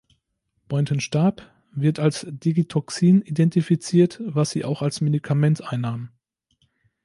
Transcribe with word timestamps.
Boynton 0.67 0.99
starb, 0.99 1.43
wird 1.73 1.99
als 1.99 2.25
Digitoxin 2.27 3.21
identifiziert, 3.21 4.19
was 4.25 4.49
sie 4.49 4.65
auch 4.65 4.81
als 4.81 4.99
Medikament 4.99 5.61
einnahm. 5.71 6.09